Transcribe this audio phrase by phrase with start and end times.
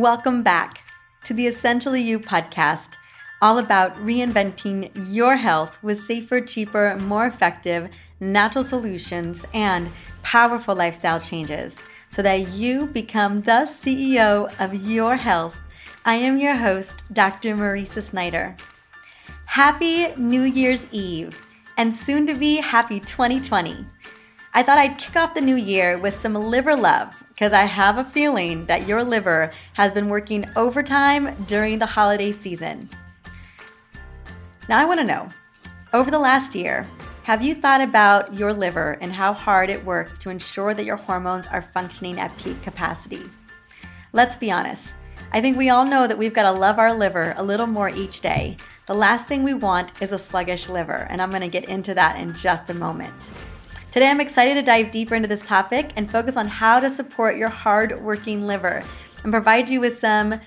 [0.00, 0.80] Welcome back
[1.24, 2.96] to the Essentially You podcast,
[3.42, 9.90] all about reinventing your health with safer, cheaper, more effective natural solutions and
[10.22, 11.76] powerful lifestyle changes
[12.08, 15.58] so that you become the CEO of your health.
[16.06, 17.54] I am your host, Dr.
[17.54, 18.56] Mariza Snyder.
[19.44, 21.46] Happy New Year's Eve
[21.76, 23.84] and soon to be happy 2020.
[24.54, 27.98] I thought I'd kick off the new year with some liver love because I have
[27.98, 32.88] a feeling that your liver has been working overtime during the holiday season.
[34.68, 35.28] Now, I want to know
[35.92, 36.86] over the last year,
[37.24, 40.94] have you thought about your liver and how hard it works to ensure that your
[40.94, 43.24] hormones are functioning at peak capacity?
[44.12, 44.92] Let's be honest.
[45.32, 47.88] I think we all know that we've got to love our liver a little more
[47.88, 48.56] each day.
[48.86, 51.92] The last thing we want is a sluggish liver, and I'm going to get into
[51.94, 53.32] that in just a moment.
[53.92, 57.36] Today, I'm excited to dive deeper into this topic and focus on how to support
[57.36, 58.82] your hard-working liver
[59.22, 60.40] and provide you with some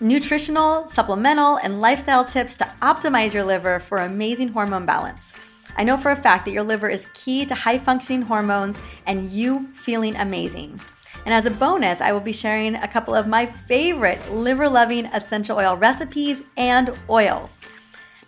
[0.00, 5.34] nutritional, supplemental, and lifestyle tips to optimize your liver for amazing hormone balance.
[5.76, 9.28] I know for a fact that your liver is key to high functioning hormones and
[9.28, 10.80] you feeling amazing.
[11.24, 15.06] And as a bonus, I will be sharing a couple of my favorite liver loving
[15.06, 17.50] essential oil recipes and oils.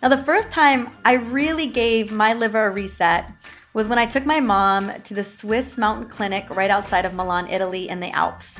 [0.01, 3.31] Now, the first time I really gave my liver a reset
[3.77, 7.47] was when I took my mom to the Swiss mountain clinic right outside of Milan,
[7.47, 8.59] Italy, in the Alps.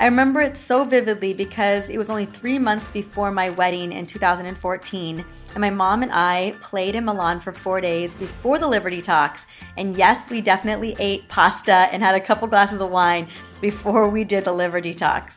[0.00, 4.06] I remember it so vividly because it was only three months before my wedding in
[4.06, 8.90] 2014, and my mom and I played in Milan for four days before the liver
[8.90, 9.44] detox.
[9.76, 13.28] And yes, we definitely ate pasta and had a couple glasses of wine
[13.60, 15.34] before we did the Liver Detox.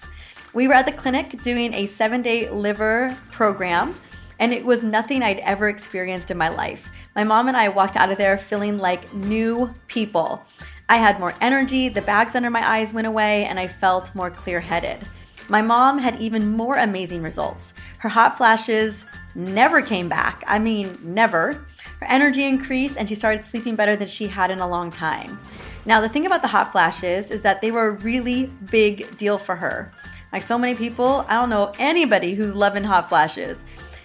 [0.53, 3.99] We were at the clinic doing a seven day liver program,
[4.39, 6.89] and it was nothing I'd ever experienced in my life.
[7.15, 10.43] My mom and I walked out of there feeling like new people.
[10.89, 14.31] I had more energy, the bags under my eyes went away, and I felt more
[14.31, 15.07] clear headed.
[15.49, 17.73] My mom had even more amazing results.
[17.99, 20.43] Her hot flashes never came back.
[20.45, 21.65] I mean, never.
[21.99, 25.39] Her energy increased and she started sleeping better than she had in a long time.
[25.85, 29.37] Now, the thing about the hot flashes is that they were a really big deal
[29.37, 29.91] for her.
[30.33, 33.57] Like so many people, I don't know anybody who's loving hot flashes.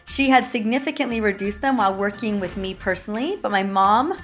[0.04, 4.18] She had significantly reduced them while working with me personally, but my mom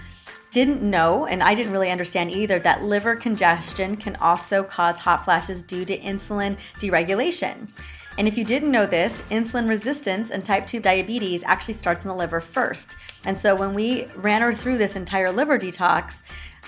[0.51, 5.25] didn't know, and I didn't really understand either, that liver congestion can also cause hot
[5.25, 7.69] flashes due to insulin deregulation.
[8.19, 12.09] And if you didn't know this, insulin resistance and type 2 diabetes actually starts in
[12.09, 12.97] the liver first.
[13.25, 16.23] And so when we ran her through this entire liver detox,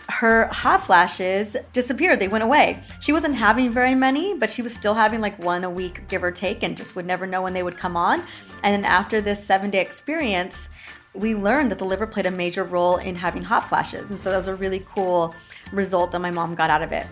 [0.08, 2.20] her hot flashes disappeared.
[2.20, 2.80] They went away.
[3.00, 6.22] She wasn't having very many, but she was still having like one a week, give
[6.22, 8.20] or take, and just would never know when they would come on.
[8.62, 10.68] And then after this seven day experience,
[11.14, 14.08] we learned that the liver played a major role in having hot flashes.
[14.08, 15.34] And so that was a really cool
[15.72, 17.08] result that my mom got out of it.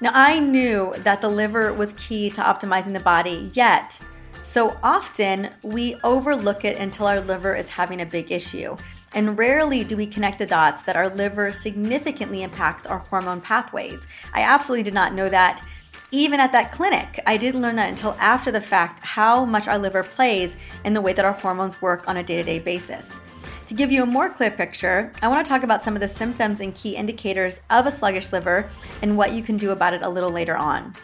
[0.00, 3.98] Now, I knew that the liver was key to optimizing the body, yet,
[4.44, 8.76] so often we overlook it until our liver is having a big issue.
[9.12, 14.06] And rarely do we connect the dots that our liver significantly impacts our hormone pathways.
[14.32, 15.64] I absolutely did not know that
[16.10, 17.20] even at that clinic.
[17.26, 21.00] I didn't learn that until after the fact how much our liver plays in the
[21.00, 23.20] way that our hormones work on a day to day basis.
[23.68, 26.08] To give you a more clear picture, I want to talk about some of the
[26.08, 28.70] symptoms and key indicators of a sluggish liver
[29.02, 30.94] and what you can do about it a little later on.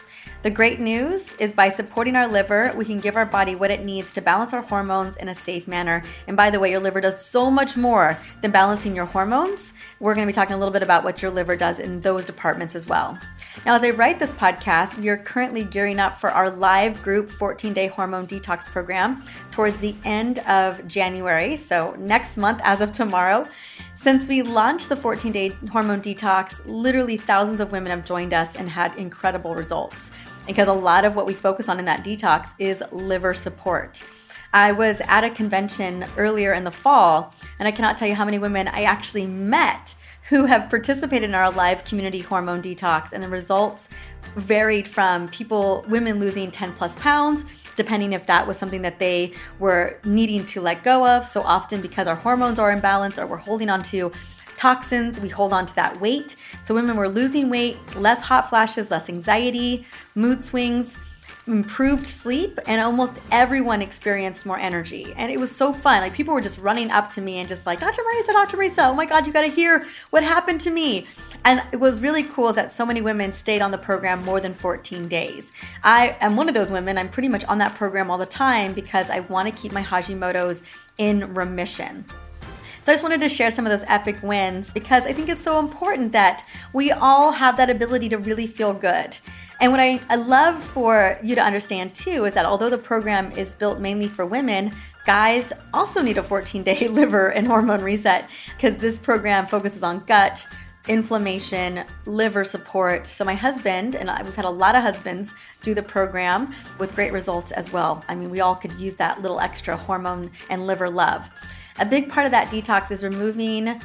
[0.41, 3.85] The great news is by supporting our liver, we can give our body what it
[3.85, 6.03] needs to balance our hormones in a safe manner.
[6.27, 9.75] And by the way, your liver does so much more than balancing your hormones.
[10.01, 12.25] We're going to be talking a little bit about what your liver does in those
[12.25, 13.19] departments as well.
[13.67, 17.31] Now, as I write this podcast, we are currently gearing up for our live group
[17.31, 21.57] 14 day hormone detox program towards the end of January.
[21.57, 23.49] So, next month, as of tomorrow.
[23.97, 28.55] Since we launched the 14 day hormone detox, literally thousands of women have joined us
[28.55, 30.11] and had incredible results
[30.47, 34.03] because a lot of what we focus on in that detox is liver support.
[34.53, 38.27] I was at a convention earlier in the fall, and I cannot tell you how
[38.27, 39.95] many women I actually met
[40.29, 43.89] who have participated in our live community hormone detox, and the results
[44.37, 47.45] varied from people, women losing 10 plus pounds,
[47.77, 51.27] depending if that was something that they were needing to let go of.
[51.27, 54.13] So often, because our hormones are imbalanced or we're holding on to
[54.57, 56.37] toxins, we hold on to that weight.
[56.63, 60.99] So women were losing weight, less hot flashes, less anxiety, mood swings,
[61.47, 65.13] improved sleep, and almost everyone experienced more energy.
[65.17, 66.01] And it was so fun.
[66.01, 68.03] Like people were just running up to me and just like, Dr.
[68.03, 68.57] Mariza Dr.
[68.57, 71.07] Mariza oh my God, you gotta hear what happened to me.
[71.45, 74.55] And it was really cool that so many women stayed on the program more than
[74.55, 75.53] 14 days.
[75.83, 76.97] I am one of those women.
[76.97, 80.63] I'm pretty much on that program all the time because I wanna keep my Hashimoto's
[80.97, 82.07] in remission.
[82.85, 85.43] So I just wanted to share some of those epic wins because I think it's
[85.43, 89.17] so important that we all have that ability to really feel good.
[89.61, 93.31] And what I, I love for you to understand too is that although the program
[93.33, 94.73] is built mainly for women,
[95.07, 100.01] guys also need a 14 day liver and hormone reset because this program focuses on
[100.07, 100.47] gut,
[100.89, 103.07] inflammation, liver support.
[103.07, 106.95] So my husband and I, we've had a lot of husbands do the program with
[106.95, 108.05] great results as well.
[108.09, 111.29] I mean, we all could use that little extra hormone and liver love.
[111.79, 113.81] A big part of that detox is removing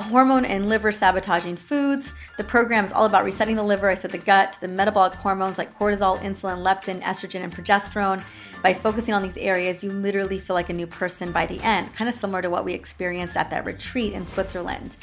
[0.00, 2.12] hormone and liver sabotaging foods.
[2.36, 5.58] The program is all about resetting the liver, I said the gut, the metabolic hormones
[5.58, 8.24] like cortisol, insulin, leptin, estrogen, and progesterone.
[8.62, 11.94] By focusing on these areas, you literally feel like a new person by the end,
[11.94, 14.96] kind of similar to what we experienced at that retreat in Switzerland.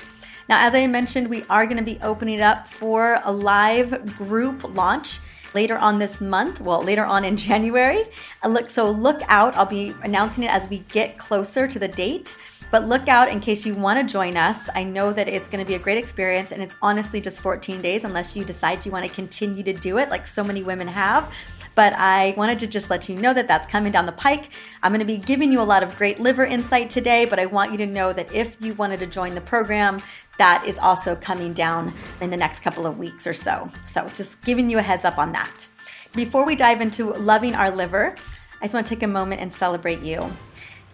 [0.49, 4.75] Now, as I mentioned, we are going to be opening up for a live group
[4.75, 5.19] launch
[5.53, 6.59] later on this month.
[6.59, 8.05] Well, later on in January.
[8.43, 9.55] Uh, look, so look out.
[9.55, 12.37] I'll be announcing it as we get closer to the date.
[12.73, 14.67] But look out in case you want to join us.
[14.73, 17.83] I know that it's going to be a great experience, and it's honestly just 14
[17.83, 20.87] days unless you decide you want to continue to do it, like so many women
[20.87, 21.31] have.
[21.75, 24.49] But I wanted to just let you know that that's coming down the pike.
[24.81, 27.45] I'm going to be giving you a lot of great liver insight today, but I
[27.45, 30.01] want you to know that if you wanted to join the program,
[30.39, 33.69] that is also coming down in the next couple of weeks or so.
[33.85, 35.67] So just giving you a heads up on that.
[36.15, 38.15] Before we dive into loving our liver,
[38.59, 40.33] I just want to take a moment and celebrate you.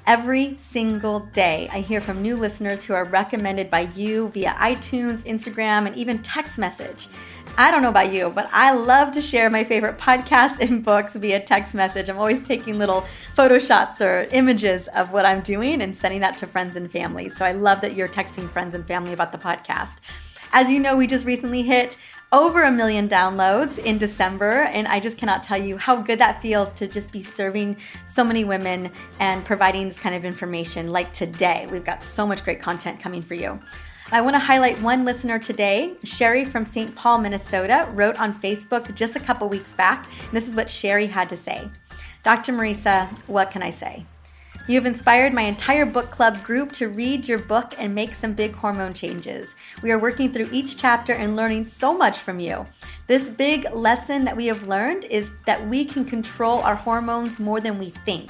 [0.07, 5.23] Every single day, I hear from new listeners who are recommended by you via iTunes,
[5.23, 7.07] Instagram, and even text message.
[7.57, 11.15] I don't know about you, but I love to share my favorite podcasts and books
[11.15, 12.09] via text message.
[12.09, 13.01] I'm always taking little
[13.35, 17.29] photo shots or images of what I'm doing and sending that to friends and family.
[17.29, 19.97] So I love that you're texting friends and family about the podcast.
[20.51, 21.97] As you know, we just recently hit
[22.31, 26.41] over a million downloads in December, and I just cannot tell you how good that
[26.41, 31.11] feels to just be serving so many women and providing this kind of information like
[31.11, 31.67] today.
[31.71, 33.59] We've got so much great content coming for you.
[34.11, 35.93] I want to highlight one listener today.
[36.03, 36.95] Sherry from St.
[36.95, 40.07] Paul, Minnesota, wrote on Facebook just a couple weeks back.
[40.21, 41.69] And this is what Sherry had to say
[42.23, 42.53] Dr.
[42.53, 44.05] Mariza, what can I say?
[44.69, 48.33] You have inspired my entire book club group to read your book and make some
[48.33, 49.55] big hormone changes.
[49.81, 52.67] We are working through each chapter and learning so much from you.
[53.07, 57.59] This big lesson that we have learned is that we can control our hormones more
[57.59, 58.29] than we think.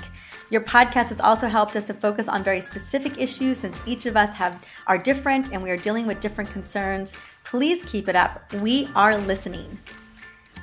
[0.49, 4.15] Your podcast has also helped us to focus on very specific issues since each of
[4.15, 7.11] us have are different and we are dealing with different concerns.
[7.43, 8.49] Please keep it up.
[8.53, 9.77] We are listening.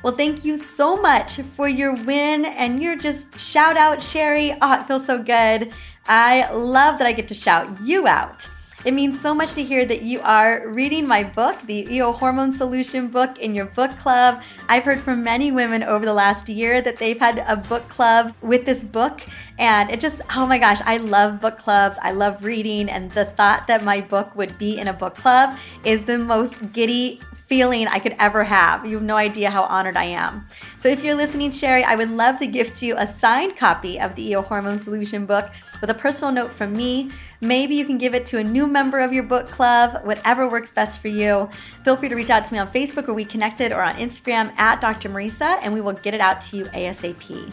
[0.02, 4.56] Well, thank you so much for your win and your just shout out, Sherry.
[4.62, 5.72] Oh, it feels so good.
[6.06, 8.48] I love that I get to shout you out.
[8.84, 12.52] It means so much to hear that you are reading my book, the EO Hormone
[12.52, 14.40] Solution book, in your book club.
[14.68, 18.32] I've heard from many women over the last year that they've had a book club
[18.42, 19.22] with this book.
[19.58, 21.98] And it just, oh my gosh, I love book clubs.
[22.00, 22.88] I love reading.
[22.88, 26.72] And the thought that my book would be in a book club is the most
[26.72, 28.84] giddy feeling I could ever have.
[28.84, 30.46] You have no idea how honored I am.
[30.78, 34.14] So if you're listening, Sherry, I would love to gift you a signed copy of
[34.14, 35.50] the EO Hormone Solution book
[35.80, 37.12] with a personal note from me.
[37.40, 40.72] Maybe you can give it to a new member of your book club, whatever works
[40.72, 41.48] best for you.
[41.84, 44.56] Feel free to reach out to me on Facebook or We Connected or on Instagram
[44.58, 45.08] at Dr.
[45.08, 47.52] Mariza, and we will get it out to you ASAP.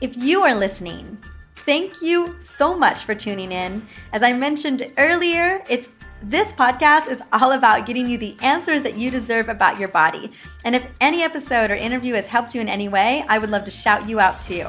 [0.00, 1.16] If you are listening,
[1.54, 3.86] thank you so much for tuning in.
[4.12, 5.88] As I mentioned earlier, it's
[6.28, 10.32] this podcast is all about getting you the answers that you deserve about your body.
[10.64, 13.64] And if any episode or interview has helped you in any way, I would love
[13.66, 14.64] to shout you out too.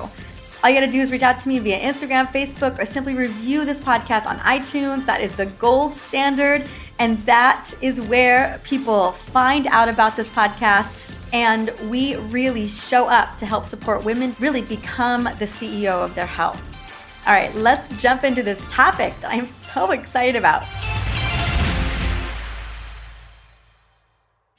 [0.63, 3.65] All you gotta do is reach out to me via Instagram, Facebook, or simply review
[3.65, 5.07] this podcast on iTunes.
[5.07, 6.63] That is the gold standard.
[6.99, 10.93] And that is where people find out about this podcast.
[11.33, 16.27] And we really show up to help support women really become the CEO of their
[16.27, 16.61] health.
[17.25, 20.63] All right, let's jump into this topic that I'm so excited about.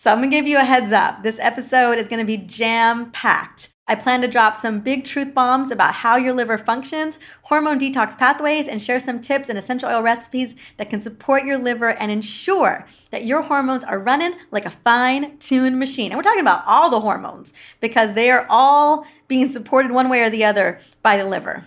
[0.00, 1.24] So I'm gonna give you a heads up.
[1.24, 3.70] This episode is gonna be jam packed.
[3.88, 8.16] I plan to drop some big truth bombs about how your liver functions, hormone detox
[8.16, 12.12] pathways, and share some tips and essential oil recipes that can support your liver and
[12.12, 16.12] ensure that your hormones are running like a fine tuned machine.
[16.12, 20.22] And we're talking about all the hormones because they are all being supported one way
[20.22, 21.64] or the other by the liver.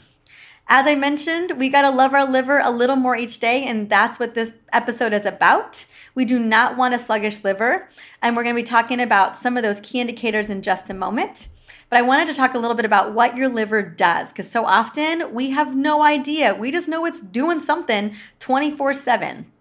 [0.69, 3.89] As I mentioned, we got to love our liver a little more each day, and
[3.89, 5.85] that's what this episode is about.
[6.21, 7.89] We do not want a sluggish liver,
[8.21, 10.93] and we're going to be talking about some of those key indicators in just a
[10.93, 11.47] moment.
[11.89, 14.63] But I wanted to talk a little bit about what your liver does because so
[14.63, 16.53] often we have no idea.
[16.53, 19.51] We just know it's doing something 24 7.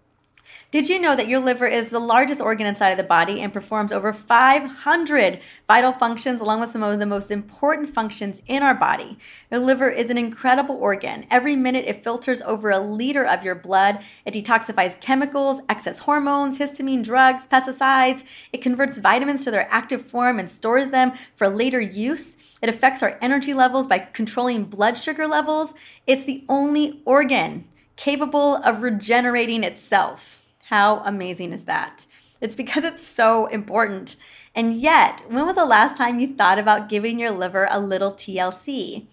[0.71, 3.51] Did you know that your liver is the largest organ inside of the body and
[3.51, 8.73] performs over 500 vital functions along with some of the most important functions in our
[8.73, 9.17] body?
[9.51, 11.25] Your liver is an incredible organ.
[11.29, 13.99] Every minute it filters over a liter of your blood.
[14.25, 18.23] It detoxifies chemicals, excess hormones, histamine, drugs, pesticides.
[18.53, 22.37] It converts vitamins to their active form and stores them for later use.
[22.61, 25.73] It affects our energy levels by controlling blood sugar levels.
[26.07, 30.40] It's the only organ capable of regenerating itself.
[30.71, 32.05] How amazing is that?
[32.39, 34.15] It's because it's so important.
[34.55, 38.13] And yet, when was the last time you thought about giving your liver a little
[38.13, 39.05] TLC?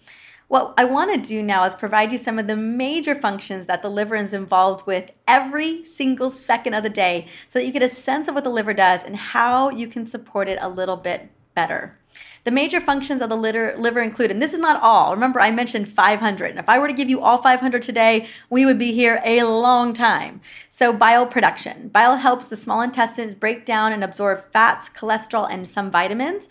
[0.47, 3.81] What I want to do now is provide you some of the major functions that
[3.81, 7.83] the liver is involved with every single second of the day so that you get
[7.83, 10.95] a sense of what the liver does and how you can support it a little
[10.95, 11.98] bit better.
[12.43, 15.13] The major functions of the liver, include, and this is not all.
[15.13, 16.49] Remember, I mentioned 500.
[16.51, 19.43] And if I were to give you all 500 today, we would be here a
[19.43, 20.41] long time.
[20.69, 21.89] So, bile production.
[21.89, 26.47] Bile helps the small intestines break down and absorb fats, cholesterol, and some vitamins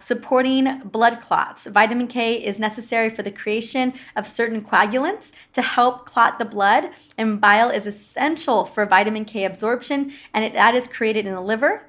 [0.00, 1.66] supporting blood clots.
[1.66, 6.90] Vitamin K is necessary for the creation of certain coagulants to help clot the blood,
[7.18, 11.40] and bile is essential for vitamin K absorption, and it, that is created in the
[11.40, 11.84] liver.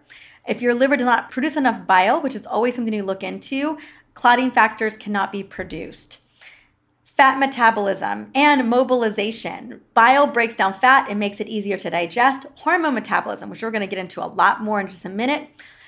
[0.51, 3.77] If your liver does not produce enough bile, which is always something you look into,
[4.15, 6.19] clotting factors cannot be produced.
[7.05, 9.79] Fat metabolism and mobilization.
[9.93, 12.47] Bile breaks down fat and makes it easier to digest.
[12.55, 15.47] Hormone metabolism, which we're going to get into a lot more in just a minute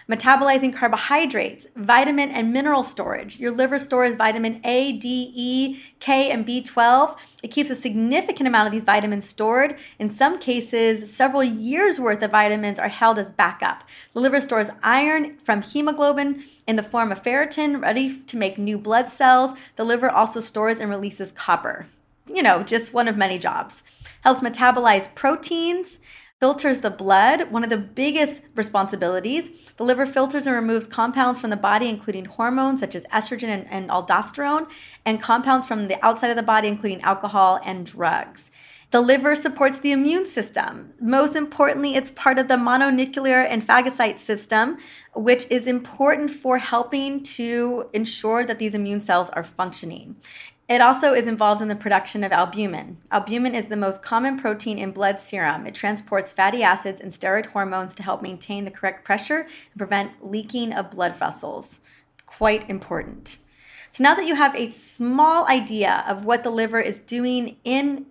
[0.10, 3.40] metabolizing carbohydrates, vitamin and mineral storage.
[3.40, 7.18] Your liver stores vitamin A, D, E, K, and B12.
[7.42, 9.78] It keeps a significant amount of these vitamins stored.
[10.00, 13.84] In some cases, several years worth of vitamins are held as backup.
[14.14, 18.78] The liver stores iron from hemoglobin in the form of ferritin, ready to make new
[18.78, 19.58] blood cells.
[19.76, 21.88] The liver also stores and releases copper.
[22.28, 23.84] You know, just one of many jobs.
[24.22, 26.00] Helps metabolize proteins
[26.44, 29.50] filters the blood, one of the biggest responsibilities.
[29.78, 33.66] The liver filters and removes compounds from the body, including hormones such as estrogen and,
[33.72, 34.70] and aldosterone,
[35.06, 38.52] and compounds from the outside of the body, including alcohol and drugs.
[38.92, 40.94] The liver supports the immune system.
[41.00, 44.78] Most importantly, it's part of the mononuclear and phagocyte system,
[45.16, 50.18] which is important for helping to ensure that these immune cells are functioning.
[50.70, 52.98] It also is involved in the production of albumin.
[53.12, 55.68] Albumin is the most common protein in blood serum.
[55.68, 60.26] It transports fatty acids and steroid hormones to help maintain the correct pressure and prevent
[60.26, 61.82] leaking of blood vessels.
[62.26, 63.40] Quite important.
[63.92, 68.06] So now that you have a small idea of what the liver is doing in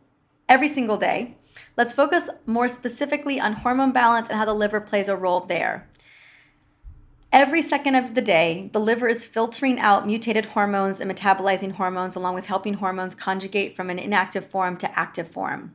[0.46, 1.38] every single day,
[1.78, 5.88] let's focus more specifically on hormone balance and how the liver plays a role there.
[7.32, 12.14] Every second of the day, the liver is filtering out mutated hormones and metabolizing hormones,
[12.14, 15.74] along with helping hormones conjugate from an inactive form to active form.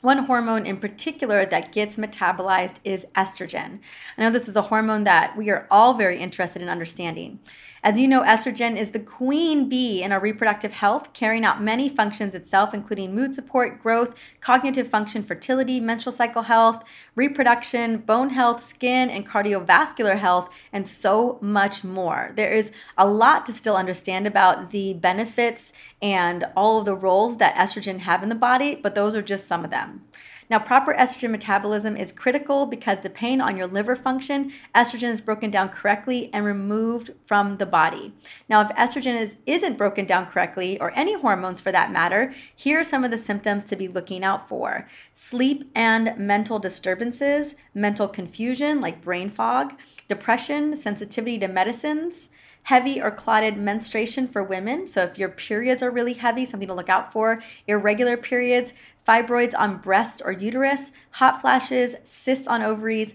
[0.00, 3.80] One hormone in particular that gets metabolized is estrogen.
[4.16, 7.40] I know this is a hormone that we are all very interested in understanding.
[7.86, 11.88] As you know, estrogen is the queen bee in our reproductive health, carrying out many
[11.88, 16.82] functions itself, including mood support, growth, cognitive function, fertility, menstrual cycle health,
[17.14, 22.32] reproduction, bone health, skin, and cardiovascular health, and so much more.
[22.34, 27.36] There is a lot to still understand about the benefits and all of the roles
[27.36, 30.02] that estrogen have in the body, but those are just some of them.
[30.48, 35.50] Now, proper estrogen metabolism is critical because depending on your liver function, estrogen is broken
[35.50, 38.12] down correctly and removed from the body.
[38.48, 42.80] Now, if estrogen is, isn't broken down correctly, or any hormones for that matter, here
[42.80, 48.08] are some of the symptoms to be looking out for sleep and mental disturbances, mental
[48.08, 49.74] confusion like brain fog,
[50.08, 52.30] depression, sensitivity to medicines
[52.66, 54.88] heavy or clotted menstruation for women.
[54.88, 57.40] So, if your periods are really heavy, something to look out for.
[57.68, 58.72] Irregular periods,
[59.06, 63.14] fibroids on breast or uterus, hot flashes, cysts on ovaries,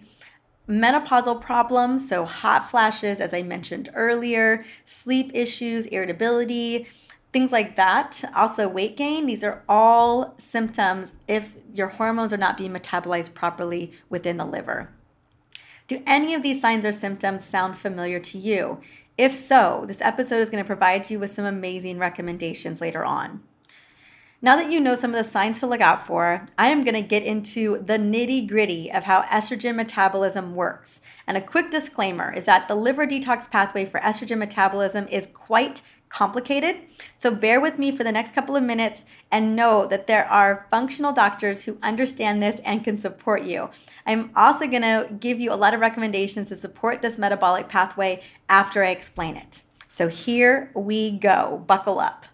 [0.68, 6.88] menopausal problems, so hot flashes, as I mentioned earlier, sleep issues, irritability,
[7.34, 8.24] things like that.
[8.36, 9.26] Also, weight gain.
[9.26, 14.90] These are all symptoms if your hormones are not being metabolized properly within the liver.
[15.88, 18.80] Do any of these signs or symptoms sound familiar to you?
[19.18, 23.44] If so, this episode is going to provide you with some amazing recommendations later on.
[24.44, 26.96] Now that you know some of the signs to look out for, I am going
[26.96, 31.00] to get into the nitty gritty of how estrogen metabolism works.
[31.28, 35.84] And a quick disclaimer is that the liver detox pathway for estrogen metabolism is quite
[36.10, 36.78] complicated.
[37.20, 40.66] So bear with me for the next couple of minutes and know that there are
[40.72, 43.70] functional doctors who understand this and can support you.
[44.08, 48.24] I'm also going to give you a lot of recommendations to support this metabolic pathway
[48.50, 49.62] after I explain it.
[49.88, 51.64] So here we go.
[51.68, 52.26] Buckle up.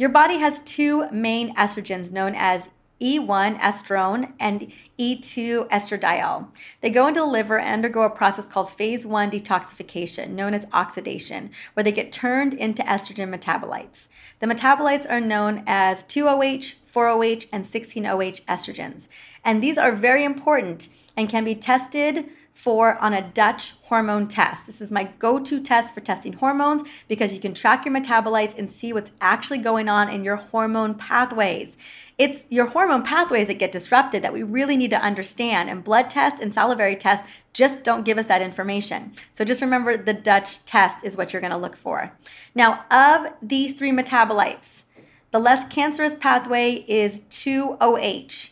[0.00, 2.70] Your body has two main estrogens known as
[3.02, 6.48] E1 estrone and E2 estradiol.
[6.80, 10.66] They go into the liver and undergo a process called phase 1 detoxification, known as
[10.72, 14.08] oxidation, where they get turned into estrogen metabolites.
[14.38, 19.08] The metabolites are known as 2OH, 4OH, and 16OH estrogens.
[19.44, 24.66] And these are very important and can be tested for on a Dutch hormone test.
[24.66, 28.58] This is my go to test for testing hormones because you can track your metabolites
[28.58, 31.76] and see what's actually going on in your hormone pathways.
[32.18, 36.10] It's your hormone pathways that get disrupted that we really need to understand, and blood
[36.10, 39.14] tests and salivary tests just don't give us that information.
[39.32, 42.12] So just remember the Dutch test is what you're going to look for.
[42.54, 44.82] Now, of these three metabolites,
[45.30, 48.50] the less cancerous pathway is 2OH.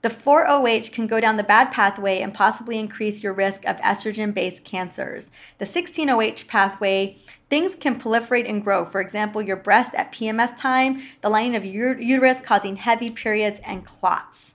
[0.00, 4.32] The 4OH can go down the bad pathway and possibly increase your risk of estrogen
[4.32, 5.28] based cancers.
[5.58, 7.16] The 16OH pathway,
[7.50, 8.84] things can proliferate and grow.
[8.84, 13.60] For example, your breast at PMS time, the lining of your uterus causing heavy periods
[13.64, 14.54] and clots.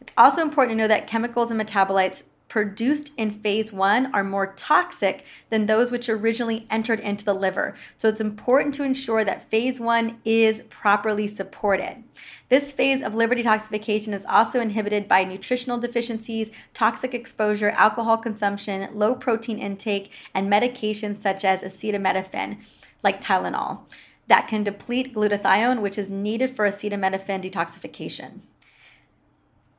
[0.00, 4.52] It's also important to know that chemicals and metabolites produced in phase one are more
[4.54, 7.74] toxic than those which originally entered into the liver.
[7.96, 12.02] So it's important to ensure that phase one is properly supported.
[12.50, 18.90] This phase of liver detoxification is also inhibited by nutritional deficiencies, toxic exposure, alcohol consumption,
[18.92, 22.60] low protein intake, and medications such as acetaminophen,
[23.04, 23.82] like Tylenol,
[24.26, 28.40] that can deplete glutathione, which is needed for acetaminophen detoxification.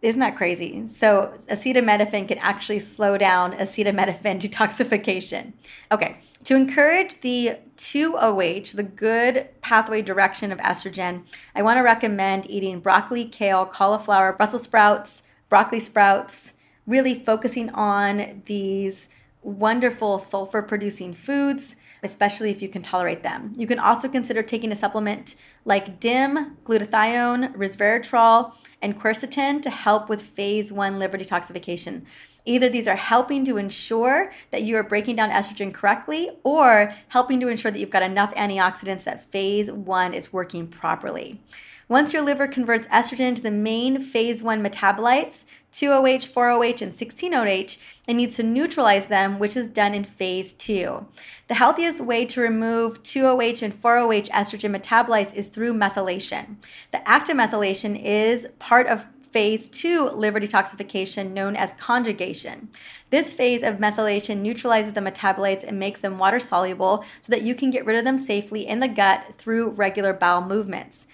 [0.01, 0.87] Isn't that crazy?
[0.91, 5.53] So acetaminophen can actually slow down acetaminophen detoxification.
[5.91, 12.49] Okay, to encourage the 2OH, the good pathway direction of estrogen, I want to recommend
[12.49, 16.53] eating broccoli, kale, cauliflower, Brussels sprouts, broccoli sprouts,
[16.87, 19.07] really focusing on these
[19.43, 23.53] wonderful sulfur producing foods, especially if you can tolerate them.
[23.57, 30.09] You can also consider taking a supplement like DIM, glutathione, resveratrol, and quercetin to help
[30.09, 32.05] with phase one liver detoxification.
[32.45, 37.39] Either these are helping to ensure that you are breaking down estrogen correctly or helping
[37.39, 41.39] to ensure that you've got enough antioxidants that phase one is working properly.
[41.87, 47.77] Once your liver converts estrogen to the main phase one metabolites, 2OH, 4OH, and 16OH,
[48.07, 51.05] and needs to neutralize them, which is done in phase two.
[51.47, 56.57] The healthiest way to remove 2OH and 4OH estrogen metabolites is through methylation.
[56.91, 62.69] The active methylation is part of phase two liver detoxification known as conjugation.
[63.09, 67.55] This phase of methylation neutralizes the metabolites and makes them water soluble so that you
[67.55, 71.07] can get rid of them safely in the gut through regular bowel movements.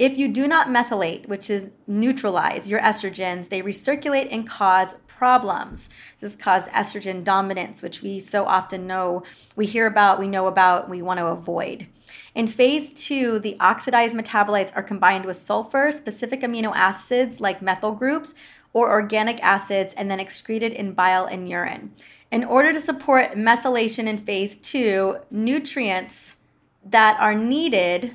[0.00, 5.90] If you do not methylate, which is neutralize your estrogens, they recirculate and cause problems.
[6.20, 9.24] This causes estrogen dominance, which we so often know,
[9.56, 11.86] we hear about, we know about, we want to avoid.
[12.34, 17.92] In phase two, the oxidized metabolites are combined with sulfur, specific amino acids like methyl
[17.92, 18.32] groups,
[18.72, 21.92] or organic acids, and then excreted in bile and urine.
[22.30, 26.36] In order to support methylation in phase two, nutrients
[26.86, 28.14] that are needed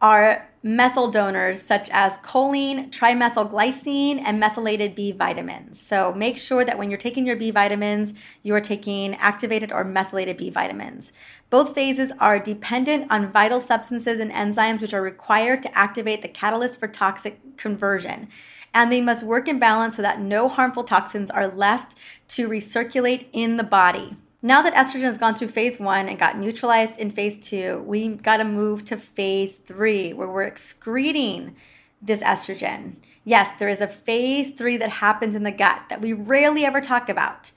[0.00, 5.80] are methyl donors such as choline, trimethylglycine, and methylated B vitamins.
[5.80, 9.84] So make sure that when you're taking your B vitamins, you are taking activated or
[9.84, 11.12] methylated B vitamins.
[11.50, 16.28] Both phases are dependent on vital substances and enzymes which are required to activate the
[16.28, 18.28] catalyst for toxic conversion.
[18.74, 21.94] And they must work in balance so that no harmful toxins are left
[22.28, 24.16] to recirculate in the body.
[24.40, 28.08] Now that estrogen has gone through phase one and got neutralized in phase two, we
[28.08, 31.56] got to move to phase three where we're excreting
[32.00, 32.96] this estrogen.
[33.24, 36.80] Yes, there is a phase three that happens in the gut that we rarely ever
[36.80, 37.50] talk about.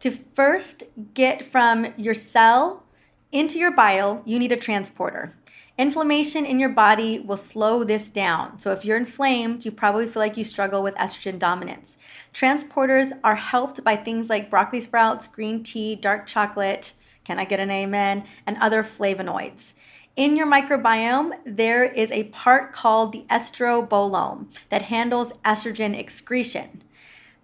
[0.00, 0.82] To first
[1.14, 2.82] get from your cell
[3.30, 5.34] into your bile, you need a transporter.
[5.76, 8.60] Inflammation in your body will slow this down.
[8.60, 11.96] So, if you're inflamed, you probably feel like you struggle with estrogen dominance.
[12.32, 16.92] Transporters are helped by things like broccoli sprouts, green tea, dark chocolate,
[17.24, 19.72] can I get an amen, and other flavonoids.
[20.14, 26.84] In your microbiome, there is a part called the estrobolome that handles estrogen excretion.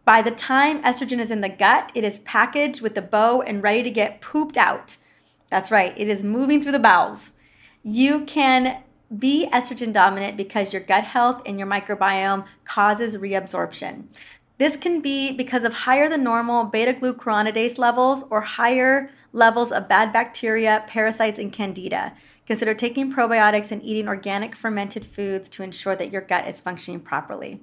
[0.04, 3.60] By the time estrogen is in the gut, it is packaged with the bow and
[3.60, 4.98] ready to get pooped out.
[5.50, 7.32] That's right, it is moving through the bowels.
[7.82, 8.82] You can
[9.16, 14.04] be estrogen dominant because your gut health and your microbiome causes reabsorption.
[14.58, 19.88] This can be because of higher than normal beta glucuronidase levels or higher levels of
[19.88, 22.12] bad bacteria, parasites, and candida.
[22.46, 27.00] Consider taking probiotics and eating organic fermented foods to ensure that your gut is functioning
[27.00, 27.60] properly.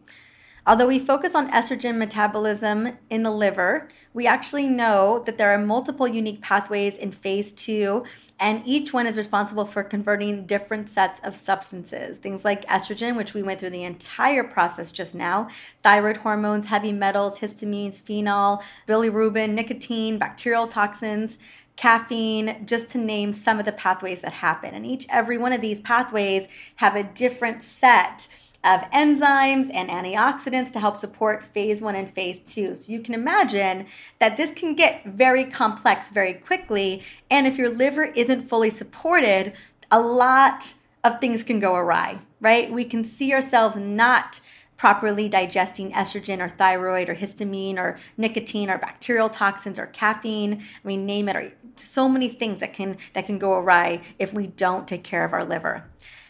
[0.65, 5.57] Although we focus on estrogen metabolism in the liver, we actually know that there are
[5.57, 8.03] multiple unique pathways in phase two,
[8.39, 12.17] and each one is responsible for converting different sets of substances.
[12.17, 15.49] Things like estrogen, which we went through the entire process just now,
[15.81, 21.37] thyroid hormones, heavy metals, histamines, phenol, bilirubin, nicotine, bacterial toxins
[21.77, 24.73] caffeine, just to name some of the pathways that happen.
[24.73, 26.47] And each every one of these pathways
[26.77, 28.27] have a different set
[28.63, 32.75] of enzymes and antioxidants to help support phase one and phase two.
[32.75, 33.85] So you can imagine
[34.19, 37.03] that this can get very complex very quickly.
[37.29, 39.53] And if your liver isn't fully supported,
[39.89, 42.71] a lot of things can go awry, right?
[42.71, 44.41] We can see ourselves not
[44.75, 50.61] properly digesting estrogen or thyroid or histamine or nicotine or bacterial toxins or caffeine.
[50.83, 54.33] I mean, name it, or so many things that can that can go awry if
[54.33, 55.85] we don't take care of our liver.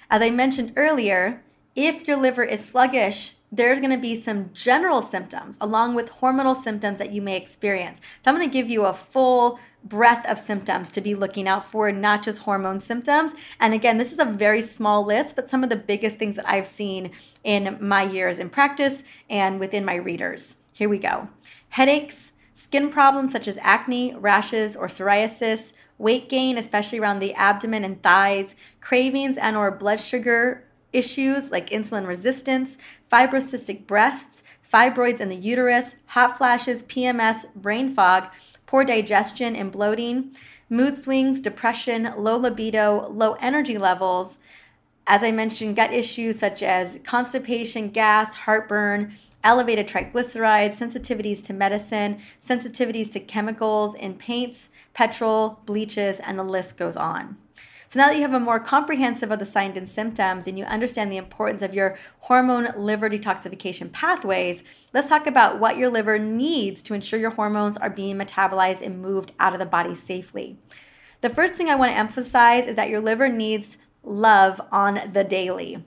[0.09, 1.43] As I mentioned earlier,
[1.77, 6.55] if your liver is sluggish, there's going to be some general symptoms along with hormonal
[6.55, 8.01] symptoms that you may experience.
[8.21, 11.69] So, I'm going to give you a full breadth of symptoms to be looking out
[11.69, 13.33] for, not just hormone symptoms.
[13.59, 16.49] And again, this is a very small list, but some of the biggest things that
[16.49, 17.11] I've seen
[17.43, 20.57] in my years in practice and within my readers.
[20.73, 21.29] Here we go
[21.69, 25.73] headaches, skin problems such as acne, rashes, or psoriasis.
[25.99, 31.69] Weight gain, especially around the abdomen and thighs, cravings and or blood sugar issues like
[31.69, 32.78] insulin resistance,
[33.12, 38.30] fibrocystic breasts, fibroids in the uterus, hot flashes, PMS, brain fog,
[38.65, 40.36] poor digestion and bloating,
[40.69, 44.38] mood swings, depression, low libido, low energy levels.
[45.06, 52.19] As I mentioned, gut issues such as constipation, gas, heartburn, elevated triglycerides, sensitivities to medicine,
[52.45, 57.38] sensitivities to chemicals in paints, petrol, bleaches, and the list goes on.
[57.89, 60.65] So now that you have a more comprehensive of the signs and symptoms and you
[60.65, 64.62] understand the importance of your hormone liver detoxification pathways,
[64.93, 69.02] let's talk about what your liver needs to ensure your hormones are being metabolized and
[69.02, 70.58] moved out of the body safely.
[71.21, 75.23] The first thing I want to emphasize is that your liver needs love on the
[75.23, 75.84] daily.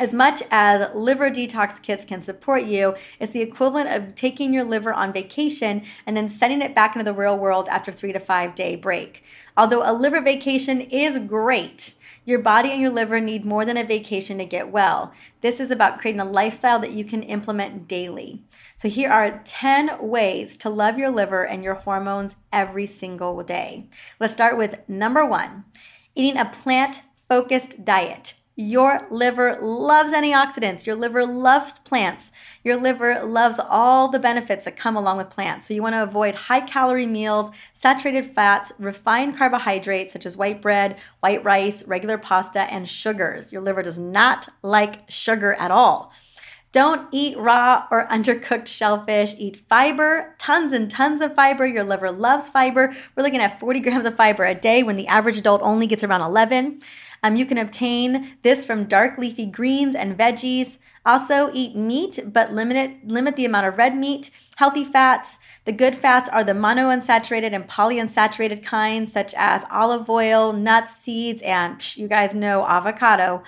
[0.00, 4.64] As much as liver detox kits can support you, it's the equivalent of taking your
[4.64, 8.18] liver on vacation and then sending it back into the real world after three to
[8.18, 9.22] five day break.
[9.58, 11.92] Although a liver vacation is great,
[12.24, 15.12] your body and your liver need more than a vacation to get well.
[15.42, 18.42] This is about creating a lifestyle that you can implement daily.
[18.78, 23.90] So, here are 10 ways to love your liver and your hormones every single day.
[24.18, 25.66] Let's start with number one
[26.14, 28.32] eating a plant focused diet.
[28.56, 30.84] Your liver loves antioxidants.
[30.84, 32.30] Your liver loves plants.
[32.62, 35.68] Your liver loves all the benefits that come along with plants.
[35.68, 40.60] So, you want to avoid high calorie meals, saturated fats, refined carbohydrates such as white
[40.60, 43.52] bread, white rice, regular pasta, and sugars.
[43.52, 46.12] Your liver does not like sugar at all.
[46.72, 49.34] Don't eat raw or undercooked shellfish.
[49.38, 51.66] Eat fiber, tons and tons of fiber.
[51.66, 52.94] Your liver loves fiber.
[53.16, 56.04] We're looking at 40 grams of fiber a day when the average adult only gets
[56.04, 56.80] around 11.
[57.22, 60.78] Um, you can obtain this from dark leafy greens and veggies.
[61.04, 64.30] Also, eat meat, but limit it, limit the amount of red meat.
[64.56, 65.38] Healthy fats.
[65.64, 71.40] The good fats are the monounsaturated and polyunsaturated kinds, such as olive oil, nuts, seeds,
[71.42, 73.42] and you guys know avocado.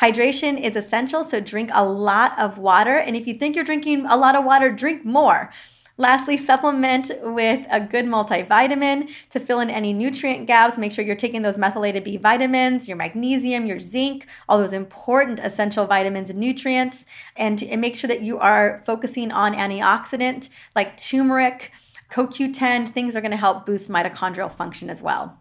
[0.00, 2.96] Hydration is essential, so drink a lot of water.
[2.98, 5.50] And if you think you're drinking a lot of water, drink more.
[5.98, 10.76] Lastly, supplement with a good multivitamin to fill in any nutrient gaps.
[10.76, 15.38] Make sure you're taking those methylated B vitamins, your magnesium, your zinc, all those important
[15.38, 20.98] essential vitamins and nutrients, and, and make sure that you are focusing on antioxidant like
[20.98, 21.72] turmeric,
[22.10, 22.92] CoQ10.
[22.92, 25.38] Things are going to help boost mitochondrial function as well.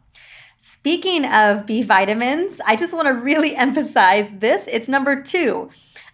[0.58, 4.68] Speaking of B vitamins, I just want to really emphasize this.
[4.68, 5.70] It's number two.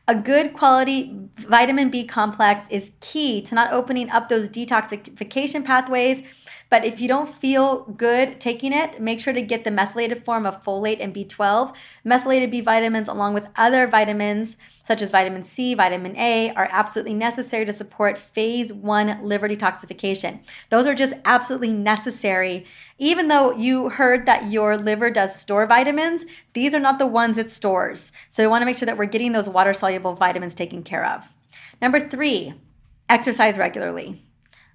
[0.07, 6.23] A good quality vitamin B complex is key to not opening up those detoxification pathways
[6.71, 10.45] but if you don't feel good taking it, make sure to get the methylated form
[10.45, 11.75] of folate and B12.
[12.05, 14.55] Methylated B vitamins, along with other vitamins
[14.87, 20.39] such as vitamin C, vitamin A, are absolutely necessary to support phase one liver detoxification.
[20.69, 22.65] Those are just absolutely necessary.
[22.97, 27.37] Even though you heard that your liver does store vitamins, these are not the ones
[27.37, 28.13] it stores.
[28.29, 31.05] So we want to make sure that we're getting those water soluble vitamins taken care
[31.05, 31.33] of.
[31.81, 32.53] Number three,
[33.09, 34.23] exercise regularly.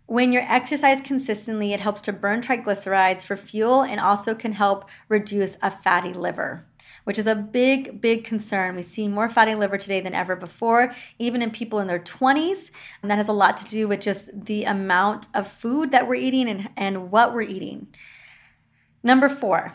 [0.06, 4.88] When you exercise consistently, it helps to burn triglycerides for fuel and also can help
[5.08, 6.64] reduce a fatty liver,
[7.02, 8.76] which is a big, big concern.
[8.76, 12.70] We see more fatty liver today than ever before, even in people in their 20s.
[13.02, 16.14] And that has a lot to do with just the amount of food that we're
[16.14, 17.88] eating and, and what we're eating.
[19.02, 19.74] Number four,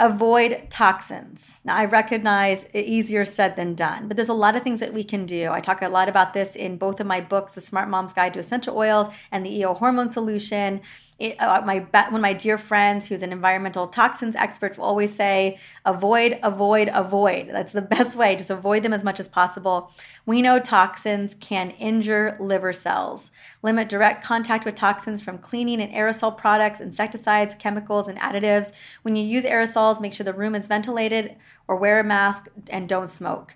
[0.00, 1.60] avoid toxins.
[1.62, 5.04] Now, I recognize easier said than done, but there's a lot of things that we
[5.04, 5.50] can do.
[5.52, 8.32] I talk a lot about this in both of my books, The Smart Mom's Guide
[8.34, 10.80] to Essential Oils and the EO Hormone Solution
[11.20, 15.14] it, uh, my one of my dear friends who's an environmental toxins expert will always
[15.14, 17.50] say avoid avoid avoid.
[17.50, 18.34] That's the best way.
[18.34, 19.92] Just avoid them as much as possible.
[20.24, 23.30] We know toxins can injure liver cells.
[23.62, 28.72] Limit direct contact with toxins from cleaning and aerosol products insecticides chemicals and additives.
[29.02, 31.36] When you use aerosols make sure the room is ventilated
[31.68, 33.54] or wear a mask and don't smoke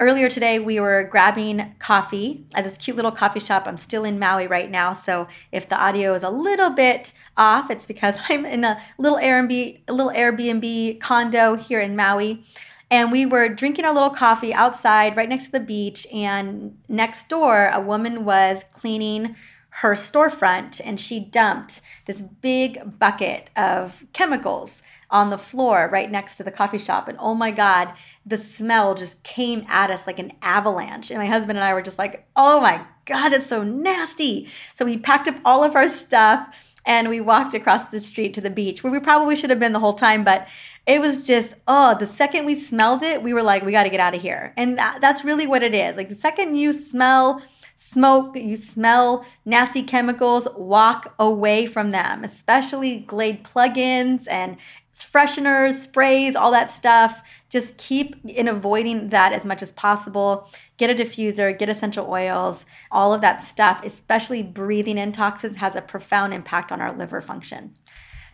[0.00, 3.64] Earlier today, we were grabbing coffee at this cute little coffee shop.
[3.66, 7.68] I'm still in Maui right now, so if the audio is a little bit off,
[7.68, 12.44] it's because I'm in a little Airbnb, a little Airbnb condo here in Maui.
[12.92, 16.06] And we were drinking our little coffee outside right next to the beach.
[16.14, 19.34] And next door, a woman was cleaning
[19.70, 26.36] her storefront and she dumped this big bucket of chemicals on the floor right next
[26.36, 27.08] to the coffee shop.
[27.08, 27.92] And oh my God,
[28.26, 31.10] the smell just came at us like an avalanche.
[31.10, 34.50] And my husband and I were just like, oh my God, that's so nasty.
[34.74, 38.40] So we packed up all of our stuff and we walked across the street to
[38.40, 40.24] the beach where we probably should have been the whole time.
[40.24, 40.48] But
[40.86, 43.90] it was just, oh, the second we smelled it, we were like, we got to
[43.90, 44.54] get out of here.
[44.56, 45.96] And that, that's really what it is.
[45.96, 47.42] Like the second you smell,
[47.76, 54.56] smoke, you smell nasty chemicals, walk away from them, especially Glade plugins and
[55.04, 57.22] fresheners, sprays, all that stuff.
[57.48, 60.50] Just keep in avoiding that as much as possible.
[60.76, 65.74] Get a diffuser, get essential oils, all of that stuff, especially breathing in toxins, has
[65.76, 67.74] a profound impact on our liver function.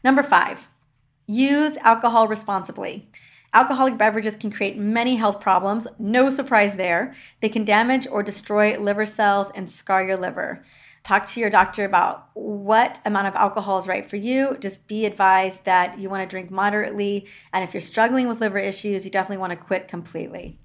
[0.02, 0.68] Number five,
[1.26, 3.10] use alcohol responsibly.
[3.54, 5.86] Alcoholic beverages can create many health problems.
[5.98, 7.14] No surprise there.
[7.40, 10.62] They can damage or destroy liver cells and scar your liver
[11.04, 14.56] talk to your doctor about what amount of alcohol is right for you.
[14.58, 17.28] Just be advised that you want to drink moderately.
[17.52, 20.58] And if you're struggling with liver issues, you definitely want to quit completely.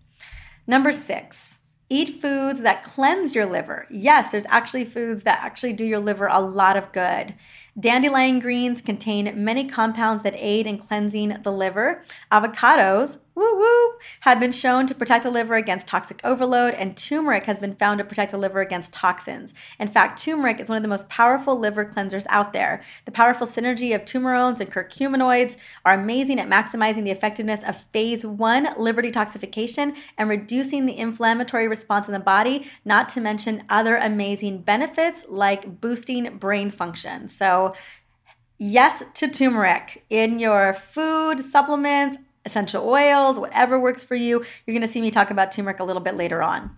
[0.65, 3.85] Number six, eat foods that cleanse your liver.
[3.89, 7.35] Yes, there's actually foods that actually do your liver a lot of good.
[7.79, 12.03] Dandelion greens contain many compounds that aid in cleansing the liver.
[12.31, 17.45] Avocados, woo woo, have been shown to protect the liver against toxic overload, and turmeric
[17.45, 19.53] has been found to protect the liver against toxins.
[19.79, 22.81] In fact, turmeric is one of the most powerful liver cleansers out there.
[23.05, 28.25] The powerful synergy of turmerones and curcuminoids are amazing at maximizing the effectiveness of phase
[28.25, 33.95] one liver detoxification and reducing the inflammatory response in the body, not to mention other
[33.95, 37.29] amazing benefits like boosting brain function.
[37.29, 37.68] So,
[38.57, 44.43] yes to turmeric in your food, supplements, essential oils, whatever works for you.
[44.65, 46.75] You're going to see me talk about turmeric a little bit later on.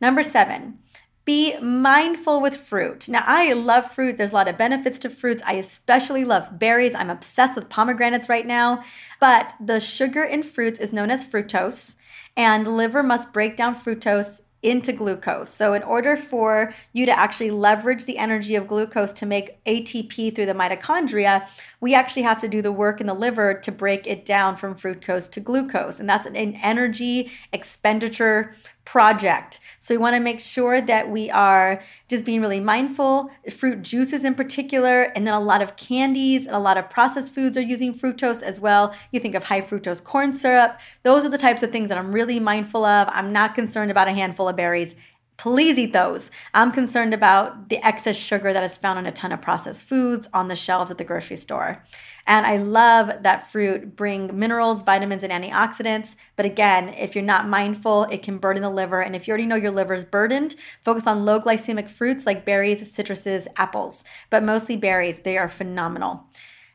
[0.00, 0.78] Number seven,
[1.24, 3.08] be mindful with fruit.
[3.08, 4.18] Now, I love fruit.
[4.18, 5.42] There's a lot of benefits to fruits.
[5.46, 6.94] I especially love berries.
[6.94, 8.82] I'm obsessed with pomegranates right now.
[9.20, 11.94] But the sugar in fruits is known as fructose,
[12.36, 15.48] and the liver must break down fructose into glucose.
[15.48, 20.34] So, in order for you to actually leverage the energy of glucose to make ATP
[20.34, 21.48] through the mitochondria,
[21.80, 24.74] we actually have to do the work in the liver to break it down from
[24.74, 25.98] fructose to glucose.
[25.98, 29.60] And that's an energy expenditure project.
[29.78, 33.30] So we want to make sure that we are just being really mindful.
[33.50, 37.34] Fruit juices in particular, and then a lot of candies and a lot of processed
[37.34, 38.94] foods are using fructose as well.
[39.10, 40.78] You think of high fructose corn syrup.
[41.02, 43.08] Those are the types of things that I'm really mindful of.
[43.10, 44.94] I'm not concerned about a handful of berries
[45.42, 46.30] please eat those.
[46.54, 50.28] I'm concerned about the excess sugar that is found in a ton of processed foods
[50.32, 51.84] on the shelves at the grocery store.
[52.26, 56.16] And I love that fruit bring minerals, vitamins, and antioxidants.
[56.36, 59.00] But again, if you're not mindful, it can burden the liver.
[59.00, 62.44] And if you already know your liver is burdened, focus on low glycemic fruits like
[62.44, 65.20] berries, citruses, apples, but mostly berries.
[65.20, 66.24] They are phenomenal.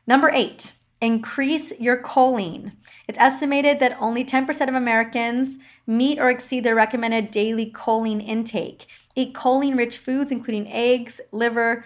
[0.06, 2.72] Number eight, increase your choline.
[3.06, 8.86] It's estimated that only 10% of Americans meet or exceed their recommended daily choline intake.
[9.14, 11.84] Eat choline rich foods, including eggs, liver.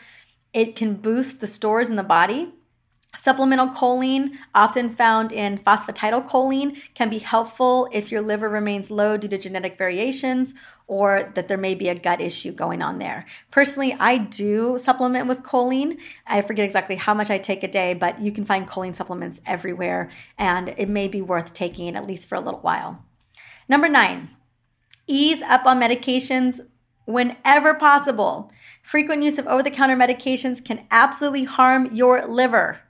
[0.52, 2.54] It can boost the stores in the body.
[3.16, 9.28] Supplemental choline, often found in phosphatidylcholine, can be helpful if your liver remains low due
[9.28, 10.54] to genetic variations
[10.86, 13.24] or that there may be a gut issue going on there.
[13.50, 15.98] Personally, I do supplement with choline.
[16.26, 19.40] I forget exactly how much I take a day, but you can find choline supplements
[19.46, 23.04] everywhere, and it may be worth taking at least for a little while.
[23.68, 24.30] Number nine,
[25.06, 26.60] ease up on medications
[27.04, 28.52] whenever possible.
[28.82, 32.80] Frequent use of over the counter medications can absolutely harm your liver.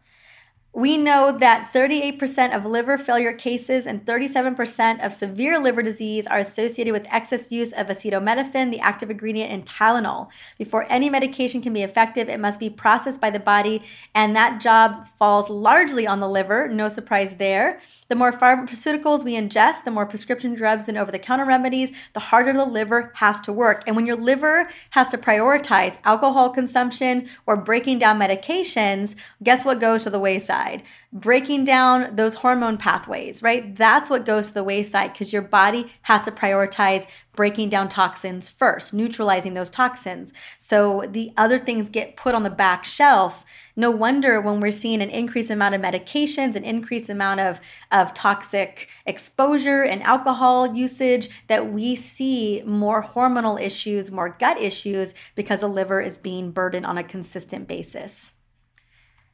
[0.75, 6.39] We know that 38% of liver failure cases and 37% of severe liver disease are
[6.39, 10.29] associated with excess use of acetaminophen, the active ingredient in Tylenol.
[10.57, 13.83] Before any medication can be effective, it must be processed by the body,
[14.15, 16.69] and that job falls largely on the liver.
[16.69, 17.79] No surprise there.
[18.13, 22.21] The more pharmaceuticals we ingest, the more prescription drugs and over the counter remedies, the
[22.21, 23.85] harder the liver has to work.
[23.87, 29.81] And when your liver has to prioritize alcohol consumption or breaking down medications, guess what
[29.81, 30.83] goes to the wayside?
[31.11, 33.75] Breaking down those hormone pathways, right?
[33.75, 38.49] That's what goes to the wayside because your body has to prioritize breaking down toxins
[38.49, 40.35] first, neutralizing those toxins.
[40.59, 43.47] So the other things get put on the back shelf.
[43.75, 48.13] No wonder when we're seeing an increased amount of medications, an increased amount of, of
[48.13, 55.61] toxic exposure and alcohol usage, that we see more hormonal issues, more gut issues because
[55.61, 58.33] the liver is being burdened on a consistent basis.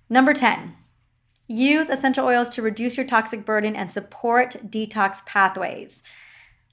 [0.09, 0.77] Number 10,
[1.51, 6.03] Use essential oils to reduce your toxic burden and support detox pathways.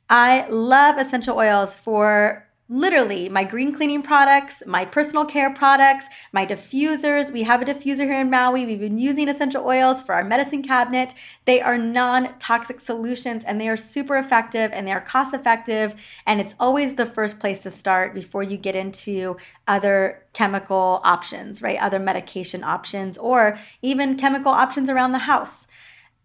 [0.10, 6.45] I love essential oils for literally my green cleaning products, my personal care products, my
[6.45, 7.32] diffusers.
[7.32, 8.65] We have a diffuser here in Maui.
[8.65, 11.13] We've been using essential oils for our medicine cabinet.
[11.45, 15.95] They are non toxic solutions and they are super effective and they are cost effective.
[16.25, 21.62] And it's always the first place to start before you get into other chemical options,
[21.62, 21.80] right?
[21.80, 25.67] Other medication options or even chemical options around the house.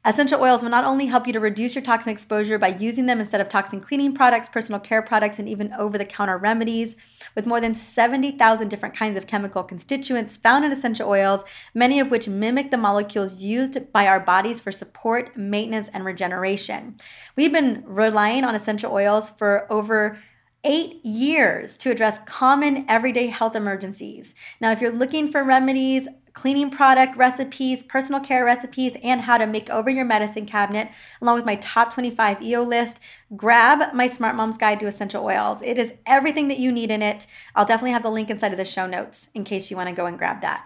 [0.03, 3.21] Essential oils will not only help you to reduce your toxin exposure by using them
[3.21, 6.97] instead of toxin cleaning products, personal care products, and even over the counter remedies.
[7.35, 12.11] With more than 70,000 different kinds of chemical constituents found in essential oils, many of
[12.11, 16.97] which mimic the molecules used by our bodies for support, maintenance, and regeneration.
[17.37, 20.19] We've been relying on essential oils for over
[20.65, 24.35] eight years to address common everyday health emergencies.
[24.61, 26.07] Now, if you're looking for remedies,
[26.41, 30.89] cleaning product recipes, personal care recipes, and how to make over your medicine cabinet,
[31.21, 32.99] along with my top 25 EO list,
[33.37, 35.61] grab my Smart Mom's Guide to Essential Oils.
[35.61, 37.27] It is everything that you need in it.
[37.55, 39.95] I'll definitely have the link inside of the show notes in case you want to
[39.95, 40.65] go and grab that.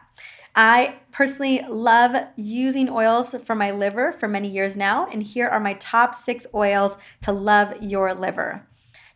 [0.54, 5.58] I personally love using oils for my liver for many years now, and here are
[5.58, 8.64] my top six oils to love your liver.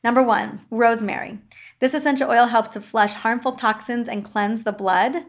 [0.02, 1.38] Number one, rosemary.
[1.78, 5.24] This essential oil helps to flush harmful toxins and cleanse the blood.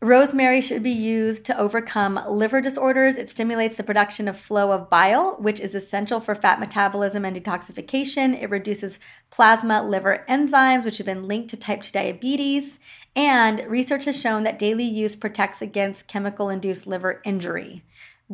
[0.00, 3.14] Rosemary should be used to overcome liver disorders.
[3.14, 7.34] It stimulates the production of flow of bile, which is essential for fat metabolism and
[7.34, 8.38] detoxification.
[8.38, 8.98] It reduces
[9.30, 12.78] plasma liver enzymes, which have been linked to type 2 diabetes.
[13.16, 17.82] And research has shown that daily use protects against chemical induced liver injury.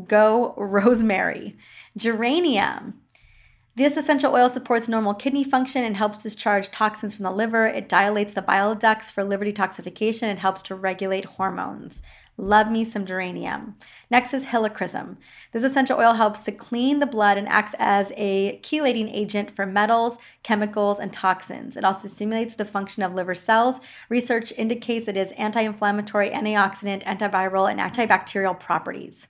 [0.09, 1.57] Go rosemary.
[1.96, 3.01] Geranium.
[3.81, 7.64] This essential oil supports normal kidney function and helps discharge toxins from the liver.
[7.66, 12.03] It dilates the bile ducts for liver detoxification and helps to regulate hormones.
[12.37, 13.77] Love me some geranium.
[14.11, 15.16] Next is helichrysum.
[15.53, 19.64] This essential oil helps to clean the blood and acts as a chelating agent for
[19.64, 21.75] metals, chemicals, and toxins.
[21.75, 23.81] It also stimulates the function of liver cells.
[24.11, 29.29] Research indicates it has anti inflammatory, antioxidant, antiviral, and antibacterial properties.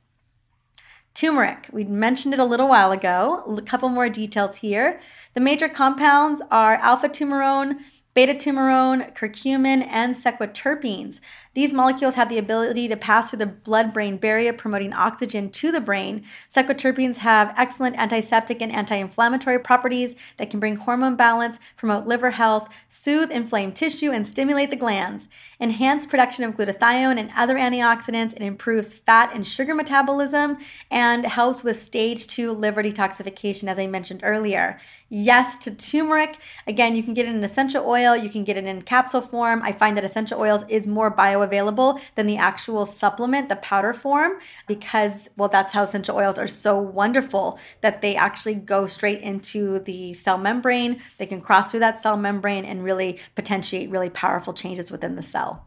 [1.15, 3.57] Turmeric, we mentioned it a little while ago.
[3.59, 5.01] A couple more details here.
[5.35, 7.81] The major compounds are alpha turmerone,
[8.15, 11.21] beta turmerone, curcumin, and sesquiterpenes.
[11.53, 15.73] These molecules have the ability to pass through the blood brain barrier, promoting oxygen to
[15.73, 16.25] the brain.
[16.49, 22.31] Sesquiterpenes have excellent antiseptic and anti inflammatory properties that can bring hormone balance, promote liver
[22.31, 25.27] health, soothe inflamed tissue, and stimulate the glands,
[25.61, 28.33] enhance production of glutathione and other antioxidants.
[28.33, 30.57] It improves fat and sugar metabolism
[30.89, 34.79] and helps with stage two liver detoxification, as I mentioned earlier.
[35.09, 36.39] Yes to turmeric.
[36.69, 39.63] Again, you can get it in essential oil, you can get it in capsule form.
[39.65, 43.93] I find that essential oils is more bio bioavailable than the actual supplement, the powder
[43.93, 49.21] form, because, well, that's how essential oils are so wonderful that they actually go straight
[49.21, 51.01] into the cell membrane.
[51.19, 55.23] They can cross through that cell membrane and really potentiate really powerful changes within the
[55.23, 55.67] cell.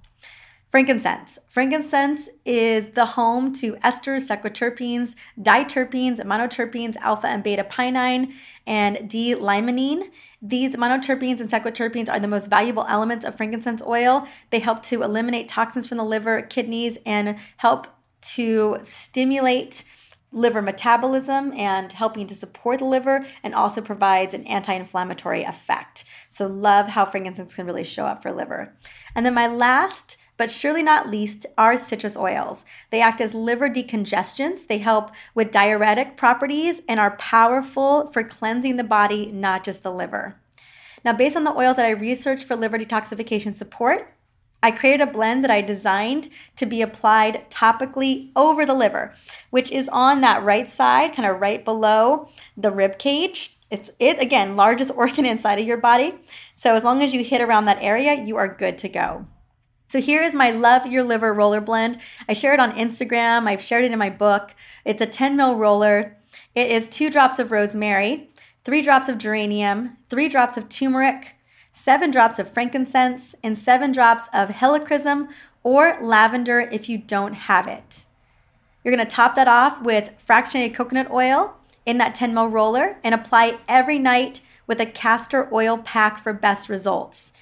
[0.74, 1.38] Frankincense.
[1.48, 8.34] Frankincense is the home to esters, sesquiterpenes, diterpenes, monoterpenes, alpha and beta pinene,
[8.66, 10.10] and D-limonene.
[10.42, 14.28] These monoterpenes and sesquiterpenes are the most valuable elements of frankincense oil.
[14.50, 17.86] They help to eliminate toxins from the liver, kidneys, and help
[18.34, 19.84] to stimulate
[20.32, 26.04] liver metabolism and helping to support the liver and also provides an anti-inflammatory effect.
[26.32, 28.74] So love how frankincense can really show up for liver.
[29.14, 32.64] And then my last but surely not least are citrus oils.
[32.90, 38.78] They act as liver decongestants, they help with diuretic properties, and are powerful for cleansing
[38.78, 40.36] the body, not just the liver.
[41.06, 44.14] Now, based on the oils that I researched for liver detoxification support,
[44.64, 49.14] I created a blend that I designed to be applied topically over the liver,
[49.50, 53.58] which is on that right side, kind of right below the rib cage.
[53.70, 56.16] It's it again, largest organ inside of your body.
[56.54, 59.26] So as long as you hit around that area, you are good to go.
[59.88, 62.00] So here is my Love Your Liver roller blend.
[62.28, 63.48] I share it on Instagram.
[63.48, 64.56] I've shared it in my book.
[64.86, 66.18] It's a 10 mil roller.
[66.56, 68.28] It is two drops of rosemary,
[68.64, 71.36] three drops of geranium, three drops of turmeric,
[71.74, 75.30] seven drops of frankincense, and seven drops of helichrysum
[75.64, 78.06] or lavender if you don't have it.
[78.84, 81.56] You're gonna top that off with fractionated coconut oil
[81.86, 86.34] in that 10 ml roller and apply every night with a castor oil pack for
[86.34, 87.33] best results.